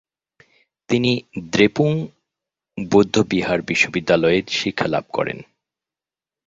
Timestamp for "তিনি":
0.89-1.11